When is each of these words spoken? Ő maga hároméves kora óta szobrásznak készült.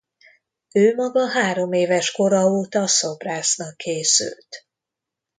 Ő 0.73 0.93
maga 0.95 1.27
hároméves 1.29 2.11
kora 2.11 2.45
óta 2.51 2.87
szobrásznak 2.87 3.75
készült. 3.77 4.67